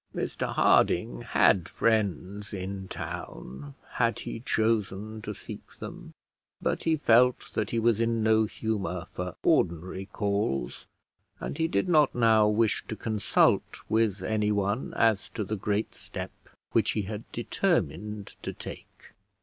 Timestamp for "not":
11.87-12.15